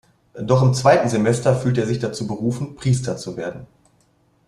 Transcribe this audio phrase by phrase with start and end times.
[0.33, 3.67] Doch im zweiten Semester fühlte er sich dazu berufen, Priester zu werden.